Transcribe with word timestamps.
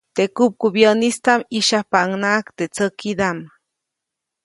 Teʼ 0.15 0.31
kupkubyäʼnistaʼm 0.35 1.39
ʼyĩsyajpaʼunhnaʼajk 1.49 2.45
teʼ 2.57 2.71
tsäkidaʼm. 2.73 3.39